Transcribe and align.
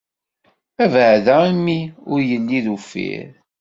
Abeɛda 0.83 1.35
imi, 1.51 1.79
ur 2.11 2.19
yelli 2.29 2.59
d 2.65 2.67
uffir. 2.75 3.29